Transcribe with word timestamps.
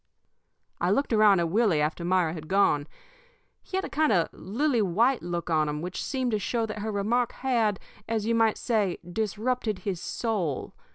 "I 0.79 0.89
looked 0.89 1.13
around 1.13 1.41
at 1.41 1.49
Willie 1.51 1.79
after 1.79 2.03
Myra 2.03 2.33
had 2.33 2.47
gone. 2.47 2.87
He 3.61 3.77
had 3.77 3.85
a 3.85 3.89
kind 3.89 4.11
of 4.11 4.33
a 4.33 4.35
lily 4.35 4.81
white 4.81 5.21
look 5.21 5.51
on 5.51 5.69
him 5.69 5.79
which 5.83 6.03
seemed 6.03 6.31
to 6.31 6.39
show 6.39 6.65
that 6.65 6.79
her 6.79 6.91
remark 6.91 7.33
had, 7.33 7.79
as 8.09 8.25
you 8.25 8.33
might 8.33 8.57
say, 8.57 8.97
disrupted 9.07 9.81
his 9.85 10.01
soul. 10.01 10.73